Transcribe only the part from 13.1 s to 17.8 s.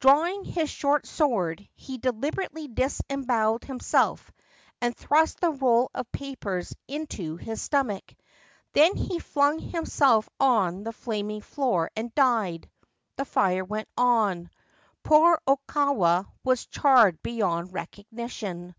The fire went on. Poor Okawa was charred beyond